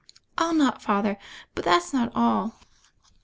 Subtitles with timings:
[0.35, 1.19] "I'll not, Father;
[1.53, 2.55] but that's not all.